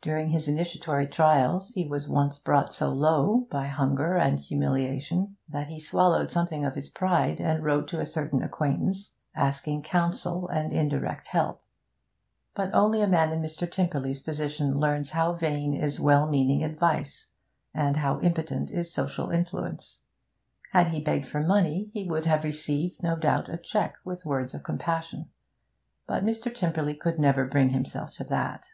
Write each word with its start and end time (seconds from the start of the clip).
During 0.00 0.28
his 0.30 0.48
initiatory 0.48 1.06
trials 1.08 1.70
he 1.74 1.84
was 1.84 2.08
once 2.08 2.38
brought 2.38 2.72
so 2.72 2.90
low, 2.90 3.46
by 3.50 3.66
hunger 3.66 4.16
and 4.16 4.40
humiliation, 4.40 5.36
that 5.46 5.66
he 5.66 5.78
swallowed 5.78 6.30
something 6.30 6.64
of 6.64 6.74
his 6.76 6.88
pride, 6.88 7.38
and 7.38 7.62
wrote 7.62 7.86
to 7.88 8.00
a 8.00 8.06
certain 8.06 8.42
acquaintance, 8.42 9.10
asking 9.34 9.82
counsel 9.82 10.48
and 10.48 10.72
indirect 10.72 11.26
help. 11.26 11.62
But 12.54 12.72
only 12.72 13.02
a 13.02 13.06
man 13.08 13.30
in 13.30 13.42
Mr. 13.42 13.70
Tymperley's 13.70 14.20
position 14.20 14.78
learns 14.80 15.10
how 15.10 15.34
vain 15.34 15.74
is 15.74 16.00
well 16.00 16.26
meaning 16.26 16.64
advice, 16.64 17.26
and 17.74 17.96
how 17.98 18.20
impotent 18.20 18.70
is 18.70 18.94
social 18.94 19.28
influence. 19.28 19.98
Had 20.72 20.88
he 20.88 21.00
begged 21.00 21.26
for 21.26 21.42
money, 21.42 21.90
he 21.92 22.04
would 22.04 22.24
have 22.24 22.44
received, 22.44 23.02
no 23.02 23.16
doubt, 23.16 23.50
a 23.50 23.58
cheque, 23.58 23.96
with 24.02 24.24
words 24.24 24.54
of 24.54 24.62
compassion; 24.62 25.28
but 26.06 26.24
Mr. 26.24 26.54
Tymperley 26.54 26.94
could 26.94 27.18
never 27.18 27.44
bring 27.44 27.70
himself 27.70 28.12
to 28.12 28.24
that. 28.24 28.68